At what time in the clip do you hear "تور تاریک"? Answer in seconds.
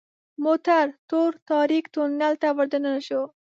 1.09-1.83